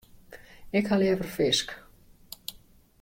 Ik 0.79 0.85
ha 0.87 0.95
leaver 0.97 1.29
fisk. 1.35 1.67